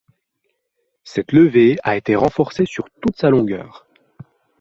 [1.03, 3.85] Cette levée a été renforcée sur toute sa longueur.